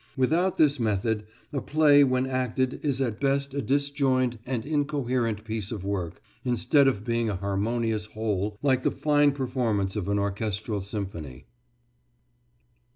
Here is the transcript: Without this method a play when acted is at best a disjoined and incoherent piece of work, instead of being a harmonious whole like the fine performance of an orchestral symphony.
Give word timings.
Without 0.17 0.57
this 0.57 0.79
method 0.79 1.27
a 1.53 1.61
play 1.61 2.03
when 2.03 2.25
acted 2.25 2.79
is 2.83 2.99
at 2.99 3.19
best 3.19 3.53
a 3.53 3.61
disjoined 3.61 4.39
and 4.47 4.65
incoherent 4.65 5.43
piece 5.43 5.71
of 5.71 5.85
work, 5.85 6.23
instead 6.43 6.87
of 6.87 7.05
being 7.05 7.29
a 7.29 7.35
harmonious 7.35 8.07
whole 8.07 8.57
like 8.63 8.81
the 8.81 8.89
fine 8.89 9.31
performance 9.31 9.95
of 9.95 10.07
an 10.07 10.17
orchestral 10.17 10.81
symphony. 10.81 11.45